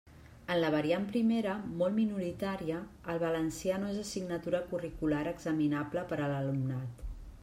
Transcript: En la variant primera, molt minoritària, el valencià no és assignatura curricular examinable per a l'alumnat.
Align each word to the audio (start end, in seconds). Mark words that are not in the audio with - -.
En 0.51 0.59
la 0.61 0.69
variant 0.75 1.03
primera, 1.09 1.51
molt 1.81 1.95
minoritària, 1.97 2.79
el 3.13 3.21
valencià 3.25 3.77
no 3.83 3.91
és 3.93 3.99
assignatura 4.05 4.63
curricular 4.71 5.21
examinable 5.33 6.05
per 6.13 6.19
a 6.21 6.31
l'alumnat. 6.33 7.05